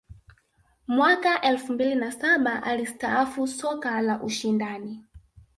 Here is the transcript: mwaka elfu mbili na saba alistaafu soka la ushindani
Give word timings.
mwaka 0.87 1.41
elfu 1.41 1.73
mbili 1.73 1.95
na 1.95 2.11
saba 2.11 2.63
alistaafu 2.63 3.47
soka 3.47 4.01
la 4.01 4.23
ushindani 4.23 5.03